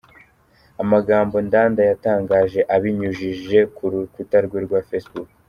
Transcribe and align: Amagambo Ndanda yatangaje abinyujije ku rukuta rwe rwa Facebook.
Amagambo 0.83 1.35
Ndanda 1.47 1.81
yatangaje 1.89 2.59
abinyujije 2.75 3.59
ku 3.75 3.83
rukuta 3.93 4.37
rwe 4.45 4.59
rwa 4.65 4.81
Facebook. 4.89 5.29